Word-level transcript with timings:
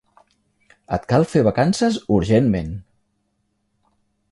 Et 0.97 1.05
cal 1.11 1.27
fer 1.33 1.43
vacances 1.49 2.01
urgentment. 2.17 2.73